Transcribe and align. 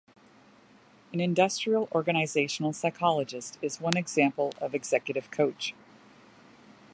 An 1.13 1.19
industrial 1.19 1.87
organizational 1.91 2.73
psychologist 2.73 3.59
is 3.61 3.79
one 3.79 3.95
example 3.95 4.51
of 4.59 4.73
executive 4.73 5.29
coach. 5.29 5.75